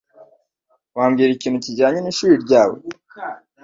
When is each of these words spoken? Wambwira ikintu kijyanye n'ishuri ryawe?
Wambwira 0.97 1.31
ikintu 1.33 1.59
kijyanye 1.65 1.99
n'ishuri 2.01 2.35
ryawe? 2.45 2.77